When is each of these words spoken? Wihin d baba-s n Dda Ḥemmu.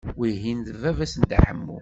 Wihin 0.19 0.59
d 0.65 0.67
baba-s 0.81 1.13
n 1.17 1.21
Dda 1.23 1.37
Ḥemmu. 1.45 1.77